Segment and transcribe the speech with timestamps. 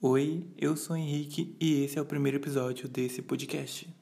[0.00, 3.92] Oi, eu sou o Henrique e esse é o primeiro episódio desse podcast.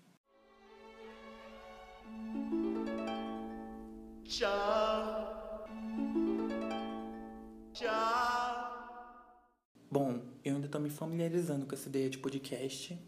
[4.23, 5.67] Tchau.
[7.73, 9.27] Tchau.
[9.91, 12.99] Bom, eu ainda estou me familiarizando com essa ideia de podcast.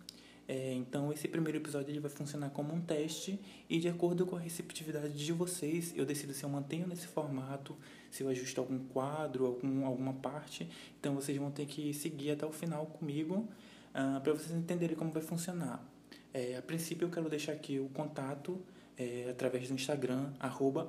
[0.48, 3.38] É, então, esse primeiro episódio ele vai funcionar como um teste
[3.68, 7.76] e, de acordo com a receptividade de vocês, eu decido se eu mantenho nesse formato,
[8.10, 10.66] se eu ajusto algum quadro, algum, alguma parte.
[10.98, 13.46] Então, vocês vão ter que seguir até o final comigo
[13.90, 15.86] uh, para vocês entenderem como vai funcionar.
[16.32, 18.58] É, a princípio, eu quero deixar aqui o contato
[18.96, 20.88] é, através do Instagram, arroba.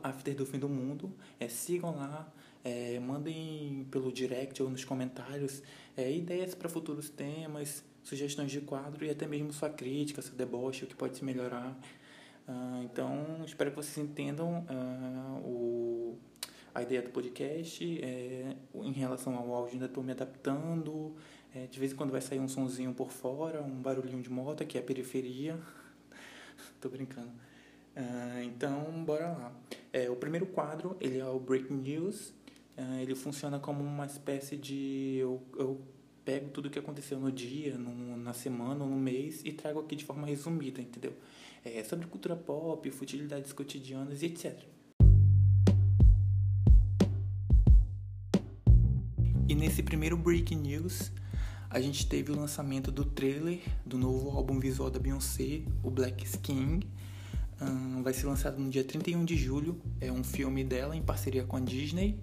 [1.37, 2.31] É, sigam lá,
[2.63, 5.61] é, mandem pelo direct ou nos comentários
[5.97, 10.85] é, ideias para futuros temas, sugestões de quadro e até mesmo sua crítica, seu deboche,
[10.85, 11.77] o que pode se melhorar.
[12.49, 16.17] Uh, então, espero que vocês entendam uh, o,
[16.73, 18.03] a ideia do podcast.
[18.03, 21.15] É, em relação ao áudio, ainda estou me adaptando.
[21.53, 24.65] É, de vez em quando vai sair um sonzinho por fora, um barulhinho de moto,
[24.65, 25.59] que é a periferia.
[26.81, 27.29] Tô brincando.
[27.95, 29.53] Uh, então, bora lá.
[29.93, 32.33] É, o primeiro quadro, ele é o Breaking News.
[33.01, 35.17] Ele funciona como uma espécie de...
[35.19, 35.81] Eu, eu
[36.29, 39.95] pego tudo o que aconteceu no dia, no, na semana no mês e trago aqui
[39.95, 41.11] de forma resumida, entendeu?
[41.65, 44.61] É, sobre cultura pop, futilidades cotidianas e etc.
[49.47, 51.11] E nesse primeiro Breaking News,
[51.67, 56.23] a gente teve o lançamento do trailer do novo álbum visual da Beyoncé, o Black
[56.25, 56.81] Skin,
[57.59, 59.81] um, vai ser lançado no dia 31 de julho.
[59.99, 62.19] É um filme dela em parceria com a Disney.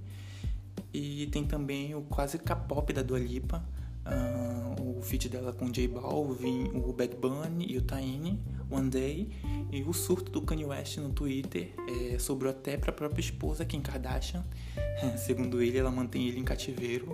[0.95, 3.67] E tem também o quase K-pop da Dua Lipa.
[4.07, 8.41] Um, o feat dela com J Balvin, o Bad Bunny e o Taine,
[8.71, 9.31] One Day.
[9.71, 13.65] E o surto do Kanye West no Twitter é, sobrou até para a própria esposa,
[13.65, 14.45] Kim Kardashian.
[15.19, 17.09] Segundo ele, ela mantém ele em cativeiro,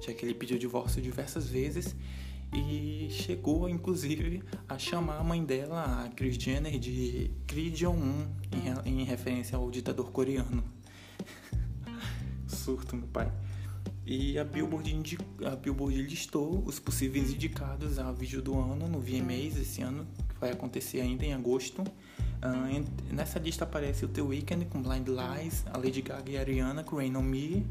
[0.00, 1.94] já que ele pediu divórcio diversas vezes
[2.52, 8.26] e chegou inclusive a chamar a mãe dela, a Kris Jenner, de Kim Jong-un,
[8.84, 10.64] em referência ao ditador coreano.
[12.46, 13.30] Surto, meu pai.
[14.10, 15.22] E a Billboard, indic...
[15.44, 20.34] a Billboard listou os possíveis indicados a vídeo do ano no VMAs esse ano, que
[20.40, 21.82] vai acontecer ainda em agosto.
[21.82, 26.40] Uh, nessa lista aparece o The Weeknd com Blind Lies, a Lady Gaga e a
[26.40, 27.66] Ariana com Rain On Me,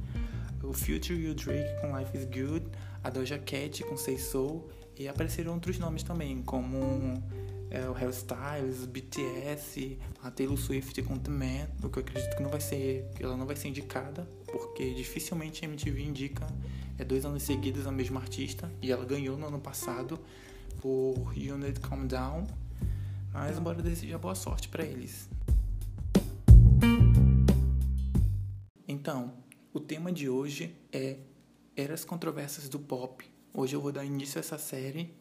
[0.61, 2.67] o Future o Drake com Life Is Good,
[3.03, 7.15] a Doja Cat com Say Soul e apareceram outros nomes também, como
[7.69, 12.35] é, o Harry Styles, BTS, a Taylor Swift com The Man, o que eu acredito
[12.35, 16.47] que não vai ser, ela não vai ser indicada, porque dificilmente a MTV indica
[16.97, 20.19] é dois anos seguidos a mesma artista e ela ganhou no ano passado
[20.81, 22.47] por Need Calm Down,
[23.33, 25.29] mas bora desejar boa sorte para eles.
[28.87, 29.33] Então,
[29.73, 31.17] o tema de hoje é
[31.75, 33.23] Eras Controversas do Pop.
[33.53, 35.13] Hoje eu vou dar início a essa série.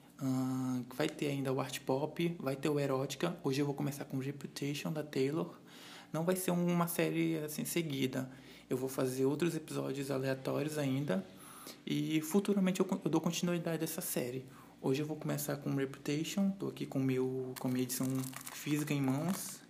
[0.96, 3.36] Vai ter ainda o Art Pop, vai ter o Erótica.
[3.44, 5.54] Hoje eu vou começar com Reputation da Taylor.
[6.10, 8.30] Não vai ser uma série assim seguida.
[8.70, 11.26] Eu vou fazer outros episódios aleatórios ainda.
[11.86, 14.46] E futuramente eu, eu dou continuidade dessa série.
[14.80, 16.48] Hoje eu vou começar com Reputation.
[16.48, 18.06] Estou aqui com, meu, com minha edição
[18.54, 19.60] física em mãos.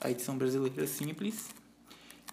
[0.00, 1.48] A edição brasileira simples.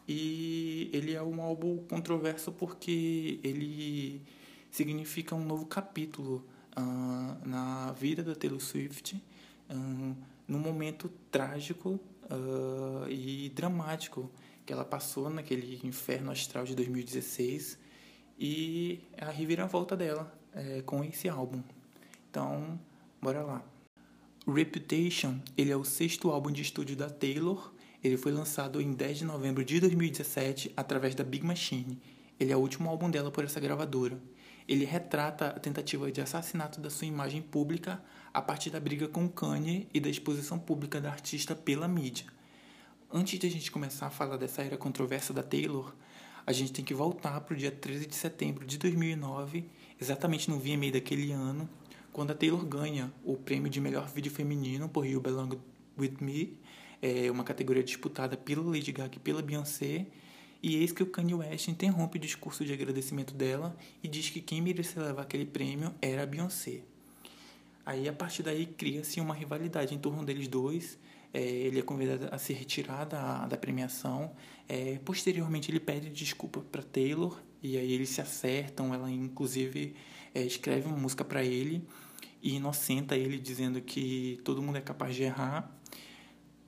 [0.07, 4.21] E ele é um álbum controverso porque ele
[4.69, 6.45] significa um novo capítulo
[6.77, 9.15] uh, na vida da Taylor Swift,
[9.69, 10.15] uh,
[10.47, 14.29] num momento trágico uh, e dramático
[14.65, 17.77] que ela passou naquele inferno astral de 2016
[18.39, 21.61] e a reviravolta dela é, com esse álbum.
[22.29, 22.79] Então,
[23.21, 23.61] bora lá.
[24.47, 27.73] Reputation, ele é o sexto álbum de estúdio da Taylor
[28.03, 31.97] ele foi lançado em 10 de novembro de 2017 através da Big Machine.
[32.37, 34.19] Ele é o último álbum dela por essa gravadora.
[34.67, 38.01] Ele retrata a tentativa de assassinato da sua imagem pública
[38.33, 42.25] a partir da briga com Kanye e da exposição pública da artista pela mídia.
[43.11, 45.93] Antes de a gente começar a falar dessa era controversa da Taylor,
[46.45, 49.69] a gente tem que voltar para o dia 13 de setembro de 2009,
[50.01, 51.69] exatamente no VMA daquele ano,
[52.11, 55.57] quando a Taylor ganha o prêmio de melhor vídeo feminino por You Belong
[55.97, 56.57] With Me
[57.03, 60.05] é uma categoria disputada pela Lady Gaga e pela Beyoncé.
[60.63, 64.39] E eis que o Kanye West interrompe o discurso de agradecimento dela e diz que
[64.39, 66.83] quem merecia levar aquele prêmio era a Beyoncé.
[67.85, 70.97] Aí, a partir daí, cria-se uma rivalidade em torno deles dois.
[71.33, 74.31] É, ele é convidado a se retirar da, da premiação.
[74.69, 78.93] É, posteriormente, ele pede desculpa para Taylor e aí eles se acertam.
[78.93, 79.93] Ela, inclusive,
[80.33, 81.85] é, escreve uma música para ele
[82.41, 85.72] e inocenta ele, dizendo que todo mundo é capaz de errar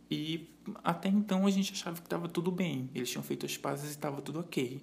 [0.10, 0.50] e
[0.84, 3.92] até então a gente achava que estava tudo bem, eles tinham feito as pazes e
[3.92, 4.81] estava tudo ok.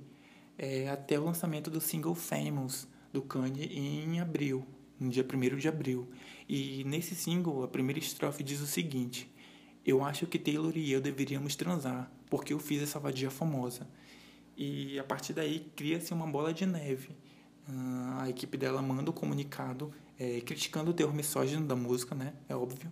[0.58, 4.66] É, até o lançamento do single Famous do Kanye em abril,
[4.98, 6.08] no dia 1 de abril.
[6.48, 9.32] E nesse single, a primeira estrofe diz o seguinte:
[9.84, 13.88] Eu acho que Taylor e eu deveríamos transar, porque eu fiz essa vadia famosa.
[14.56, 17.10] E a partir daí cria-se uma bola de neve.
[17.68, 22.14] Uh, a equipe dela manda o um comunicado é, criticando o teor misógino da música,
[22.14, 22.34] né?
[22.48, 22.90] É óbvio.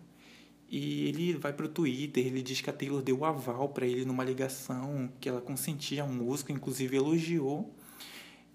[0.70, 4.04] E ele vai pro Twitter, ele diz que a Taylor deu o aval para ele
[4.04, 7.74] numa ligação, que ela consentia a música, inclusive elogiou.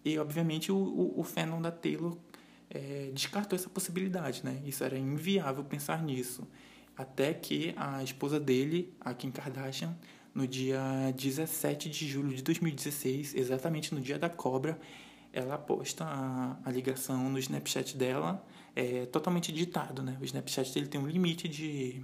[0.04, 2.18] E, obviamente, o, o, o fandom da Taylor
[2.70, 4.62] é, descartou essa possibilidade, né?
[4.66, 6.48] Isso era inviável pensar nisso.
[6.96, 9.94] Até que a esposa dele, a Kim Kardashian,
[10.34, 10.80] no dia
[11.16, 14.80] 17 de julho de 2016, exatamente no dia da cobra,
[15.34, 18.42] ela posta a, a ligação no Snapchat dela,
[18.76, 20.18] é totalmente editado, né?
[20.22, 22.04] O Snapchat dele tem um limite de,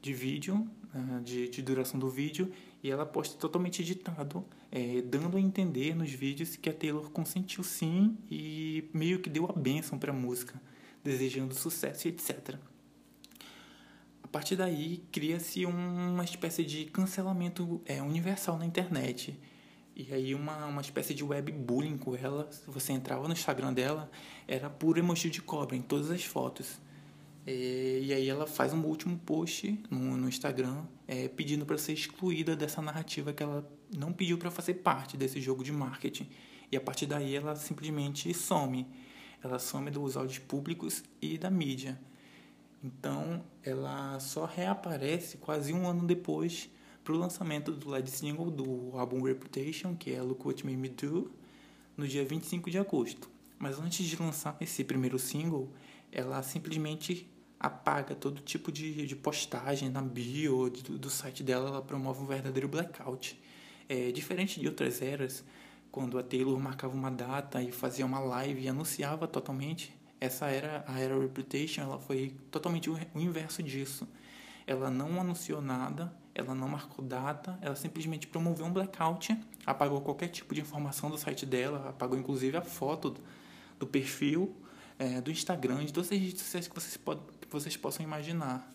[0.00, 1.20] de vídeo, né?
[1.22, 2.50] de, de duração do vídeo,
[2.82, 7.62] e ela posta totalmente editado, é, dando a entender nos vídeos que a Taylor consentiu
[7.62, 10.60] sim e meio que deu a bênção para a música,
[11.04, 12.56] desejando sucesso e etc.
[14.22, 19.38] A partir daí, cria-se uma espécie de cancelamento é, universal na internet.
[20.00, 22.50] E aí uma, uma espécie de webbullying com ela.
[22.50, 24.10] Se você entrava no Instagram dela,
[24.48, 26.80] era puro emoji de cobra em todas as fotos.
[27.46, 31.92] É, e aí ela faz um último post no, no Instagram é, pedindo para ser
[31.92, 36.30] excluída dessa narrativa que ela não pediu para fazer parte desse jogo de marketing.
[36.72, 38.86] E a partir daí ela simplesmente some.
[39.44, 42.00] Ela some dos áudios públicos e da mídia.
[42.82, 46.70] Então ela só reaparece quase um ano depois
[47.10, 51.32] para lançamento do lead single do álbum Reputation, que é Look What Made Me Do,
[51.96, 53.28] no dia 25 de agosto.
[53.58, 55.72] Mas antes de lançar esse primeiro single,
[56.12, 57.28] ela simplesmente
[57.58, 62.26] apaga todo tipo de, de postagem na bio do, do site dela, ela promove um
[62.26, 63.38] verdadeiro blackout.
[63.88, 65.44] É, diferente de outras eras,
[65.90, 70.84] quando a Taylor marcava uma data e fazia uma live e anunciava totalmente, essa era
[70.86, 74.06] a era Reputation, ela foi totalmente o inverso disso.
[74.64, 79.36] Ela não anunciou nada, ela não marcou data, ela simplesmente promoveu um blackout,
[79.66, 83.16] apagou qualquer tipo de informação do site dela, apagou inclusive a foto
[83.78, 84.54] do, perfil,
[84.98, 88.72] é, do Instagram, de todas as redes sociais que vocês, que vocês possam imaginar.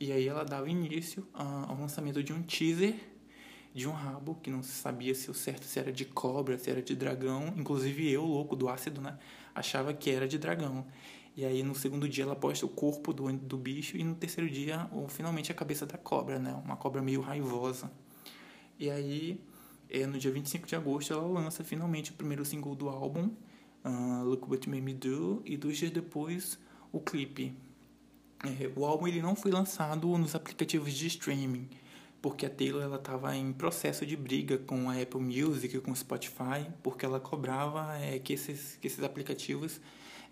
[0.00, 2.94] E aí ela dava início ao lançamento de um teaser
[3.74, 6.70] de um rabo que não se sabia se o certo se era de cobra, se
[6.70, 7.52] era de dragão.
[7.56, 9.18] Inclusive eu, louco do ácido, né,
[9.52, 10.86] achava que era de dragão.
[11.36, 14.48] E aí no segundo dia ela posta o corpo do, do bicho e no terceiro
[14.48, 16.52] dia ou, finalmente a cabeça da cobra, né?
[16.64, 17.90] Uma cobra meio raivosa.
[18.78, 19.40] E aí
[19.90, 23.30] é, no dia 25 de agosto ela lança finalmente o primeiro single do álbum,
[23.84, 26.58] uh, Look What You Made Me Do, e dois dias depois
[26.92, 27.54] o clipe.
[28.44, 31.68] É, o álbum ele não foi lançado nos aplicativos de streaming,
[32.22, 36.70] porque a Taylor estava em processo de briga com a Apple Music, com o Spotify,
[36.82, 39.80] porque ela cobrava é, que, esses, que esses aplicativos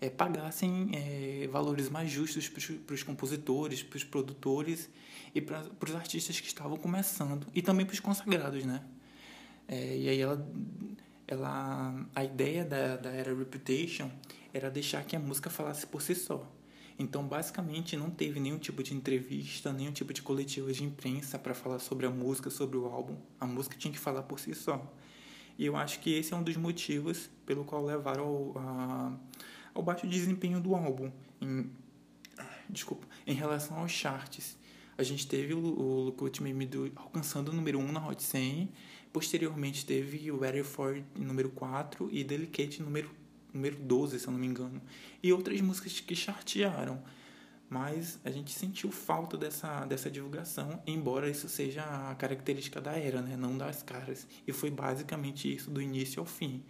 [0.03, 4.89] é, pagassem é, valores mais justos para os compositores, para os produtores
[5.33, 8.83] e para os artistas que estavam começando e também para os consagrados, né?
[9.65, 10.45] É, e aí ela,
[11.25, 14.11] ela, a ideia da, da era Reputation
[14.53, 16.51] era deixar que a música falasse por si só.
[16.99, 21.55] Então, basicamente, não teve nenhum tipo de entrevista, nenhum tipo de coletiva de imprensa para
[21.55, 23.15] falar sobre a música, sobre o álbum.
[23.39, 24.85] A música tinha que falar por si só.
[25.57, 29.13] E eu acho que esse é um dos motivos pelo qual levaram a
[29.73, 31.11] ao baixo desempenho do álbum.
[31.41, 31.69] Em,
[32.69, 34.57] desculpa, em relação aos charts.
[34.97, 38.21] A gente teve o, o Look What Me Do alcançando o número 1 na Hot
[38.21, 38.69] 100.
[39.11, 43.11] Posteriormente teve o For número 4 e Delicate número,
[43.53, 44.81] número 12, se eu não me engano.
[45.21, 47.01] E outras músicas que chartearam.
[47.69, 53.19] Mas a gente sentiu falta dessa, dessa divulgação, embora isso seja a característica da era,
[53.19, 53.35] né?
[53.35, 54.27] não das caras.
[54.45, 56.63] E foi basicamente isso do início ao fim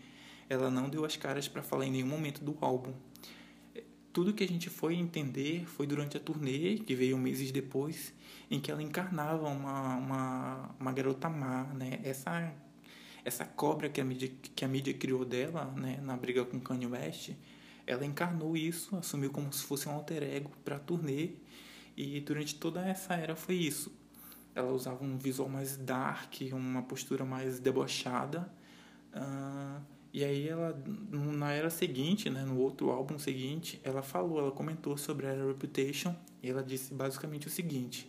[0.49, 2.93] ela não deu as caras para falar em nenhum momento do álbum.
[4.11, 8.13] Tudo que a gente foi entender foi durante a turnê, que veio meses depois,
[8.49, 11.99] em que ela encarnava uma, uma, uma garota má, né?
[12.03, 12.53] Essa,
[13.25, 15.99] essa cobra que a, mídia, que a mídia criou dela, né?
[16.03, 17.31] Na briga com Kanye West,
[17.87, 21.31] ela encarnou isso, assumiu como se fosse um alter ego para a turnê,
[21.97, 23.91] e durante toda essa era foi isso.
[24.55, 28.47] Ela usava um visual mais dark, uma postura mais debochada,
[29.15, 29.81] uh,
[30.13, 30.79] e aí ela,
[31.11, 36.15] na era seguinte, né, no outro álbum seguinte, ela falou, ela comentou sobre a Reputation
[36.41, 38.07] e ela disse basicamente o seguinte: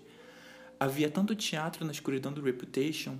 [0.78, 3.16] Havia tanto teatro na escuridão do Reputation,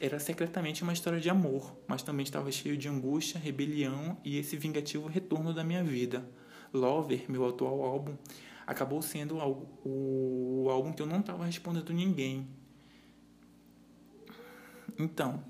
[0.00, 4.56] era secretamente uma história de amor, mas também estava cheio de angústia, rebelião e esse
[4.56, 6.24] vingativo retorno da minha vida.
[6.72, 8.14] Lover, meu atual álbum,
[8.64, 12.46] acabou sendo o, o álbum que eu não estava respondendo ninguém.
[14.96, 15.42] Então,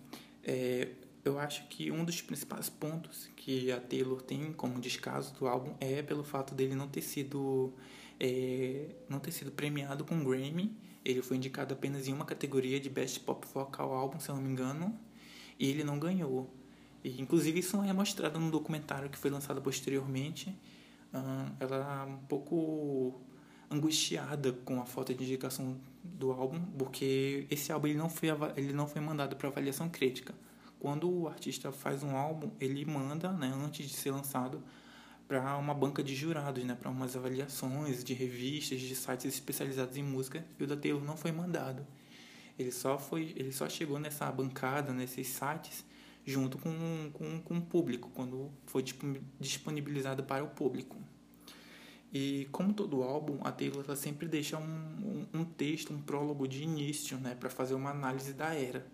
[0.43, 0.89] é,
[1.29, 5.75] eu acho que um dos principais pontos que a Taylor tem como descaso do álbum
[5.81, 7.73] é pelo fato dele não ter sido
[8.19, 10.77] é, não ter sido premiado com Grammy.
[11.05, 14.43] Ele foi indicado apenas em uma categoria de Best Pop Vocal Album, se eu não
[14.43, 14.99] me engano,
[15.59, 16.53] e ele não ganhou.
[17.05, 20.55] E, inclusive isso é mostrado no documentário que foi lançado posteriormente.
[21.61, 23.21] Ela é um pouco
[23.71, 28.73] angustiada com a falta de indicação do álbum, porque esse álbum ele não foi, ele
[28.73, 30.35] não foi mandado para avaliação crítica.
[30.79, 34.63] Quando o artista faz um álbum, ele manda, né, antes de ser lançado,
[35.27, 40.03] para uma banca de jurados, né, para umas avaliações de revistas, de sites especializados em
[40.03, 41.87] música, e o da Taylor não foi mandado.
[42.59, 45.85] Ele só foi, ele só chegou nessa bancada, nesses sites,
[46.25, 48.85] junto com, com, com o público, quando foi
[49.39, 50.97] disponibilizado para o público.
[52.13, 56.49] E como todo álbum, a Taylor ela sempre deixa um, um, um texto, um prólogo
[56.49, 58.87] de início, né, para fazer uma análise da era.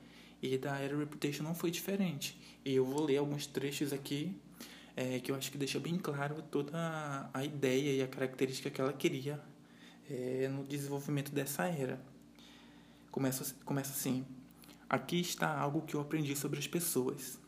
[0.44, 2.38] E da era Reputation não foi diferente.
[2.62, 4.36] E eu vou ler alguns trechos aqui
[4.94, 8.78] é, que eu acho que deixa bem claro toda a ideia e a característica que
[8.78, 9.40] ela queria
[10.10, 11.98] é, no desenvolvimento dessa era.
[13.10, 14.22] Começa, começa assim:
[14.86, 17.38] Aqui está algo que eu aprendi sobre as pessoas.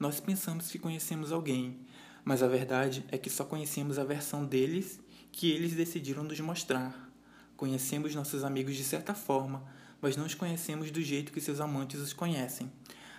[0.00, 1.78] Nós pensamos que conhecemos alguém,
[2.24, 4.98] mas a verdade é que só conhecemos a versão deles
[5.30, 7.12] que eles decidiram nos mostrar.
[7.54, 9.62] Conhecemos nossos amigos de certa forma,
[10.00, 12.70] mas não os conhecemos do jeito que seus amantes os conhecem.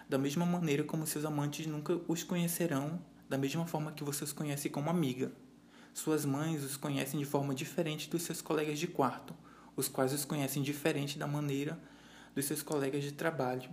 [0.07, 4.33] Da mesma maneira como seus amantes nunca os conhecerão, da mesma forma que você os
[4.33, 5.31] conhece como amiga.
[5.93, 9.33] Suas mães os conhecem de forma diferente dos seus colegas de quarto,
[9.75, 11.79] os quais os conhecem diferente da maneira
[12.33, 13.69] dos seus colegas de trabalho.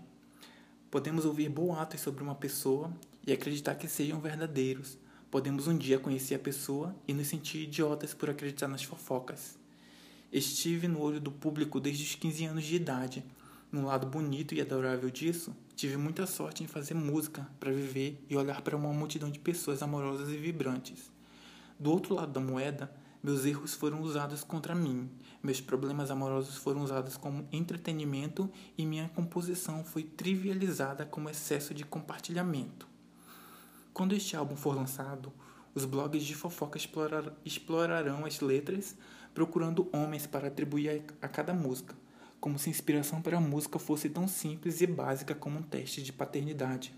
[0.91, 2.93] Podemos ouvir boatos sobre uma pessoa
[3.27, 4.99] e acreditar que sejam verdadeiros,
[5.33, 9.62] Podemos um dia conhecer a pessoa e nos sentir idiotas por acreditar nas fofocas.
[10.33, 13.23] Estive no olho do público desde os 15 anos de idade.
[13.71, 18.35] No lado bonito e adorável disso, tive muita sorte em fazer música para viver e
[18.35, 21.13] olhar para uma multidão de pessoas amorosas e vibrantes.
[21.79, 22.91] Do outro lado da moeda,
[23.23, 25.11] meus erros foram usados contra mim,
[25.43, 31.85] meus problemas amorosos foram usados como entretenimento e minha composição foi trivializada como excesso de
[31.85, 32.89] compartilhamento.
[33.93, 35.31] Quando este álbum for lançado,
[35.75, 38.97] os blogs de fofoca explorar, explorarão as letras,
[39.35, 41.95] procurando homens para atribuir a, a cada música,
[42.41, 46.03] como se a inspiração para a música fosse tão simples e básica como um teste
[46.03, 46.95] de paternidade.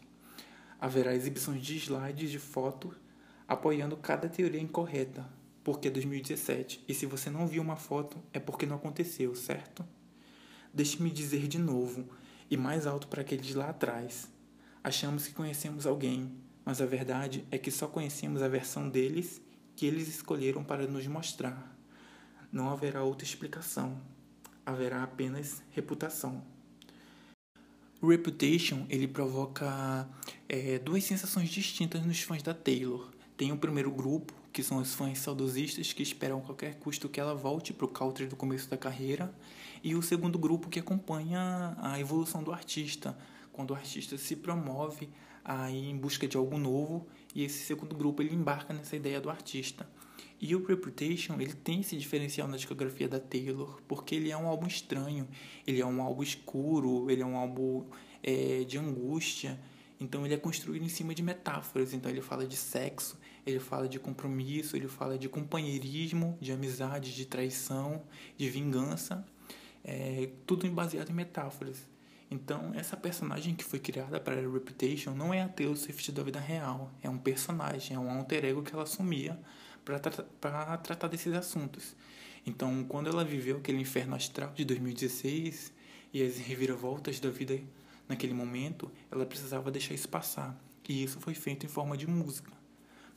[0.80, 2.94] Haverá exibições de slides de fotos
[3.46, 5.24] apoiando cada teoria incorreta,
[5.62, 9.84] porque é 2017, e se você não viu uma foto é porque não aconteceu, certo?
[10.72, 12.08] Deixe-me dizer de novo,
[12.50, 14.28] e mais alto para aqueles lá atrás.
[14.82, 16.32] Achamos que conhecemos alguém,
[16.64, 19.40] mas a verdade é que só conhecemos a versão deles
[19.76, 21.76] que eles escolheram para nos mostrar.
[22.50, 24.00] Não haverá outra explicação,
[24.64, 26.42] haverá apenas reputação.
[28.02, 30.08] Reputation ele provoca
[30.48, 33.10] é, duas sensações distintas nos fãs da Taylor.
[33.36, 37.18] Tem o primeiro grupo, que são os fãs saudosistas que esperam a qualquer custo que
[37.18, 39.34] ela volte para o country do começo da carreira,
[39.82, 43.16] e o segundo grupo que acompanha a evolução do artista,
[43.52, 45.08] quando o artista se promove
[45.44, 49.28] aí em busca de algo novo e esse segundo grupo ele embarca nessa ideia do
[49.28, 49.86] artista.
[50.40, 54.46] E o Reputation ele tem esse diferencial na discografia da Taylor porque ele é um
[54.46, 55.28] álbum estranho,
[55.66, 57.86] ele é um álbum escuro, ele é um álbum
[58.22, 59.60] é, de angústia.
[60.00, 61.92] Então ele é construído em cima de metáforas.
[61.92, 67.14] Então ele fala de sexo, ele fala de compromisso, ele fala de companheirismo, de amizade,
[67.14, 68.02] de traição,
[68.36, 69.24] de vingança,
[69.82, 71.93] é, tudo baseado em metáforas.
[72.30, 76.40] Então, essa personagem que foi criada para Reputation não é a Taylor Swift da vida
[76.40, 76.90] real.
[77.02, 79.38] É um personagem, é um alter ego que ela assumia
[79.84, 81.94] para tra tratar desses assuntos.
[82.46, 85.72] Então, quando ela viveu aquele inferno astral de 2016
[86.12, 87.60] e as reviravoltas da vida
[88.08, 90.58] naquele momento, ela precisava deixar isso passar.
[90.88, 92.52] E isso foi feito em forma de música.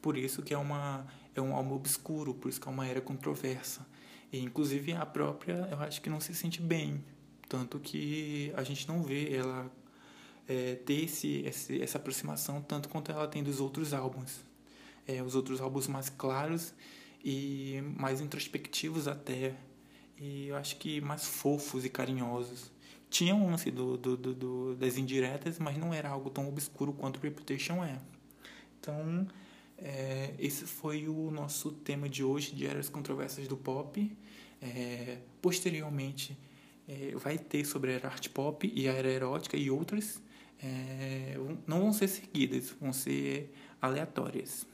[0.01, 3.01] Por isso que é, uma, é um álbum obscuro, por isso que é uma era
[3.01, 3.85] controversa.
[4.31, 7.03] E, inclusive, a própria, eu acho que não se sente bem
[7.47, 9.71] tanto que a gente não vê ela
[10.47, 14.39] é, ter esse, esse, essa aproximação tanto quanto ela tem dos outros álbuns.
[15.07, 16.73] É, os outros álbuns mais claros
[17.23, 19.55] e mais introspectivos até.
[20.19, 22.71] E eu acho que mais fofos e carinhosos.
[23.09, 26.91] Tinha um lance do, do, do, do, das indiretas, mas não era algo tão obscuro
[26.91, 27.99] quanto Reputation é.
[28.79, 29.25] Então,
[29.77, 34.17] é, esse foi o nosso tema de hoje, de Eras Controversas do Pop.
[34.61, 36.37] É, posteriormente,
[36.87, 40.21] é, vai ter sobre a arte pop e a era erótica e outras.
[40.61, 44.65] É, não vão ser seguidas, vão ser aleatórias.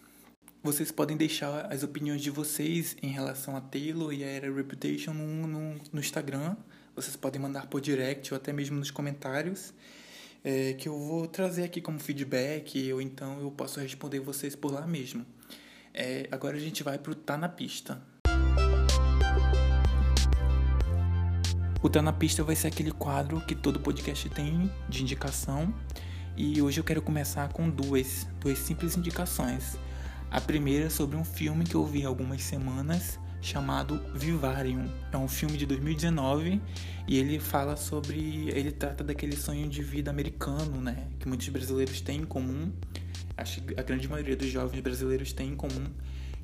[0.61, 5.13] Vocês podem deixar as opiniões de vocês em relação a Taylor e a Era Reputation
[5.13, 6.55] no, no, no Instagram.
[6.95, 9.73] Vocês podem mandar por direct ou até mesmo nos comentários.
[10.43, 14.71] é, que eu vou trazer aqui como feedback, ou então eu posso responder vocês por
[14.71, 15.25] lá mesmo.
[15.93, 18.01] É, agora a gente vai pro Tá na Pista.
[21.83, 25.73] O Tá na Pista vai ser aquele quadro que todo podcast tem de indicação.
[26.37, 29.77] E hoje eu quero começar com duas, duas simples indicações.
[30.31, 34.89] A primeira é sobre um filme que eu vi há algumas semanas chamado Vivarium.
[35.11, 36.61] É um filme de 2019
[37.05, 38.47] e ele fala sobre.
[38.47, 41.09] Ele trata daquele sonho de vida americano, né?
[41.19, 42.71] Que muitos brasileiros têm em comum.
[43.35, 45.87] Acho que a grande maioria dos jovens brasileiros tem em comum.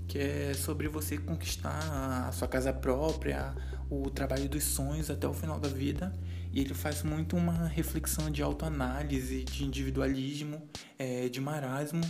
[0.09, 3.55] Que é sobre você conquistar a sua casa própria,
[3.89, 6.13] o trabalho dos sonhos até o final da vida.
[6.51, 10.61] E ele faz muito uma reflexão de autoanálise, de individualismo,
[10.97, 12.03] é, de marasmo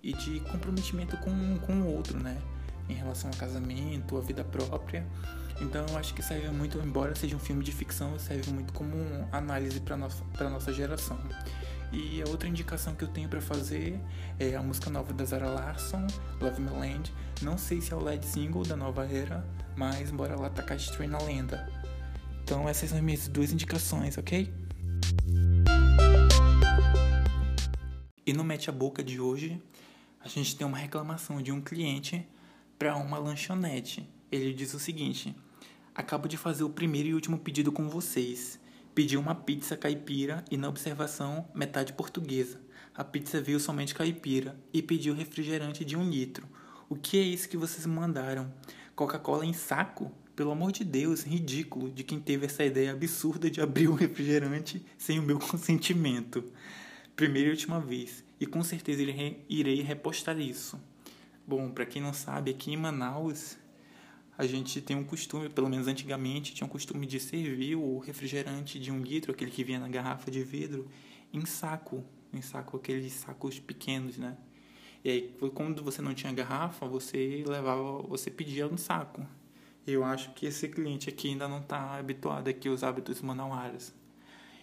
[0.00, 2.40] e de comprometimento com, com o outro, né?
[2.88, 5.06] em relação ao casamento, à vida própria.
[5.60, 8.96] Então eu acho que serve muito, embora seja um filme de ficção, serve muito como
[9.32, 11.18] análise para nossa nossa geração.
[11.92, 14.00] E a outra indicação que eu tenho para fazer
[14.38, 16.06] é a música nova da Zara Larson,
[16.40, 17.12] Love Me Land.
[17.42, 21.06] Não sei se é o lead single da nova era, mas bora lá tacar de
[21.06, 21.70] na lenda.
[22.42, 24.52] Então essas são as minhas duas indicações, ok?
[28.26, 29.62] E no Mete a Boca de hoje,
[30.20, 32.26] a gente tem uma reclamação de um cliente
[32.78, 34.08] para uma lanchonete.
[34.30, 35.34] Ele diz o seguinte:
[35.94, 38.60] Acabo de fazer o primeiro e último pedido com vocês.
[38.96, 42.58] Pedi uma pizza caipira e, na observação, metade portuguesa.
[42.94, 46.48] A pizza veio somente caipira e pediu refrigerante de um litro.
[46.88, 48.50] O que é isso que vocês mandaram?
[48.94, 50.10] Coca-Cola em saco?
[50.34, 54.82] Pelo amor de Deus, ridículo de quem teve essa ideia absurda de abrir um refrigerante
[54.96, 56.42] sem o meu consentimento.
[57.14, 59.02] Primeira e última vez, e com certeza
[59.46, 60.80] irei repostar isso.
[61.46, 63.58] Bom, para quem não sabe, aqui em Manaus
[64.36, 68.78] a gente tem um costume, pelo menos antigamente, tinha um costume de servir o refrigerante
[68.78, 70.88] de um litro, aquele que vinha na garrafa de vidro,
[71.32, 74.36] em saco, em saco, aqueles sacos pequenos, né?
[75.04, 79.26] E aí, quando você não tinha garrafa, você levava, você pedia no saco.
[79.86, 83.94] Eu acho que esse cliente aqui ainda não está habituado aqui aos hábitos manauaras.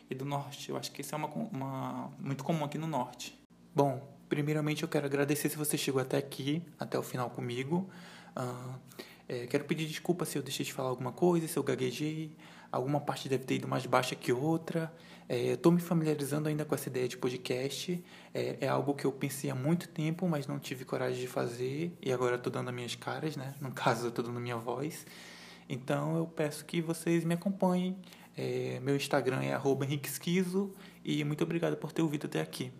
[0.09, 3.33] E do norte, eu acho que isso é uma, uma muito comum aqui no norte.
[3.73, 7.87] Bom, Primeiramente, eu quero agradecer se você chegou até aqui, até o final comigo.
[8.35, 8.79] Uh,
[9.27, 12.35] é, quero pedir desculpa se eu deixei de falar alguma coisa, se eu gaguejei.
[12.71, 14.91] Alguma parte deve ter ido mais baixa que outra.
[15.29, 18.03] É, Estou me familiarizando ainda com essa ideia de podcast.
[18.33, 21.95] É, é, algo que eu pensei há muito tempo, mas não tive coragem de fazer.
[22.01, 23.53] E agora estou dando as minhas caras, né?
[23.61, 25.05] No caso, estou dando minha voz.
[25.69, 27.97] Então, eu peço que vocês me acompanhem.
[28.35, 29.55] É, meu Instagram é
[30.03, 30.73] Esquizo.
[31.05, 32.71] E muito obrigado por ter ouvido até aqui.